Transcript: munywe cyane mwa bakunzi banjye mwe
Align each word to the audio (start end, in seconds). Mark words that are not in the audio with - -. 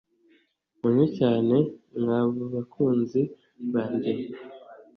munywe 0.79 1.05
cyane 1.17 1.55
mwa 2.01 2.19
bakunzi 2.53 3.21
banjye 3.71 4.11
mwe 4.17 4.25